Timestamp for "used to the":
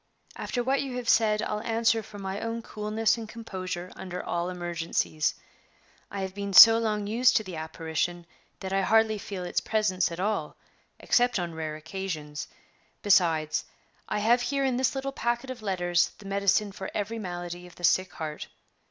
7.05-7.57